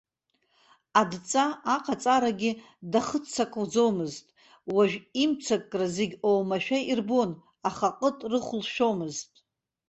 Адҵа 0.99 1.45
аҟаҵарагьы 1.75 2.51
дахыццакӡомызт, 2.91 4.25
уажә 4.75 4.97
имццакра 5.23 5.87
зегьы 5.95 6.17
оумашәа 6.29 6.79
ирбон, 6.91 7.31
аха 7.69 7.87
ҟыт 7.99 8.17
рыхәылшәомызт. 8.31 9.31